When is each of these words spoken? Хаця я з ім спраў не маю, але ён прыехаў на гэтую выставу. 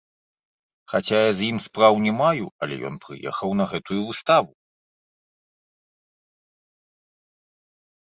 Хаця 0.93 1.19
я 1.27 1.33
з 1.39 1.45
ім 1.49 1.57
спраў 1.65 1.93
не 2.05 2.13
маю, 2.21 2.45
але 2.67 2.75
ён 2.91 2.95
прыехаў 3.05 3.55
на 3.61 3.69
гэтую 3.75 4.01
выставу. 4.09 4.51